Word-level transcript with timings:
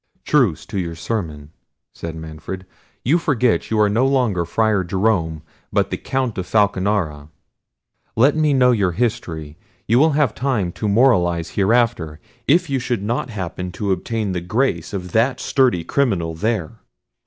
"Truce 0.25 0.65
to 0.65 0.79
your 0.79 0.95
sermon," 0.95 1.51
said 1.93 2.15
Manfred; 2.15 2.65
"you 3.05 3.19
forget 3.19 3.69
you 3.69 3.79
are 3.79 3.87
no 3.87 4.07
longer 4.07 4.45
Friar 4.45 4.83
Jerome, 4.83 5.43
but 5.71 5.91
the 5.91 5.97
Count 5.97 6.39
of 6.39 6.47
Falconara. 6.47 7.27
Let 8.15 8.35
me 8.35 8.51
know 8.51 8.71
your 8.71 8.93
history; 8.93 9.59
you 9.87 9.99
will 9.99 10.13
have 10.13 10.33
time 10.33 10.71
to 10.71 10.87
moralise 10.87 11.49
hereafter, 11.51 12.19
if 12.47 12.67
you 12.67 12.79
should 12.79 13.03
not 13.03 13.29
happen 13.29 13.71
to 13.73 13.91
obtain 13.91 14.31
the 14.31 14.41
grace 14.41 14.91
of 14.91 15.11
that 15.11 15.39
sturdy 15.39 15.83
criminal 15.83 16.33
there." 16.33 16.79